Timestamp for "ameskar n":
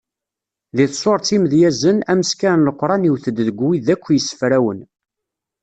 2.11-2.65